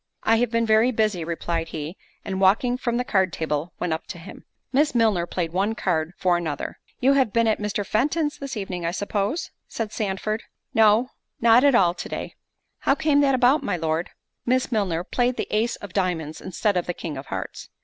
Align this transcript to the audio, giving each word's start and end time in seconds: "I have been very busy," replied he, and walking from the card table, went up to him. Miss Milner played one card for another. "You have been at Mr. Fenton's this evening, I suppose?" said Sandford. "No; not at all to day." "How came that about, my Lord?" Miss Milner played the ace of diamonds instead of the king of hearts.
"I 0.23 0.37
have 0.37 0.49
been 0.49 0.65
very 0.65 0.89
busy," 0.91 1.23
replied 1.23 1.67
he, 1.67 1.95
and 2.25 2.41
walking 2.41 2.75
from 2.75 2.97
the 2.97 3.03
card 3.03 3.31
table, 3.31 3.71
went 3.79 3.93
up 3.93 4.07
to 4.07 4.17
him. 4.17 4.45
Miss 4.73 4.95
Milner 4.95 5.27
played 5.27 5.53
one 5.53 5.75
card 5.75 6.13
for 6.17 6.37
another. 6.37 6.79
"You 6.99 7.13
have 7.13 7.31
been 7.31 7.47
at 7.47 7.59
Mr. 7.59 7.85
Fenton's 7.85 8.39
this 8.39 8.57
evening, 8.57 8.83
I 8.83 8.89
suppose?" 8.89 9.51
said 9.67 9.91
Sandford. 9.91 10.41
"No; 10.73 11.09
not 11.39 11.63
at 11.63 11.75
all 11.75 11.93
to 11.93 12.09
day." 12.09 12.33
"How 12.79 12.95
came 12.95 13.21
that 13.21 13.35
about, 13.35 13.61
my 13.61 13.77
Lord?" 13.77 14.09
Miss 14.43 14.71
Milner 14.71 15.03
played 15.03 15.35
the 15.37 15.47
ace 15.51 15.75
of 15.75 15.93
diamonds 15.93 16.41
instead 16.41 16.75
of 16.77 16.87
the 16.87 16.95
king 16.95 17.15
of 17.15 17.27
hearts. 17.27 17.69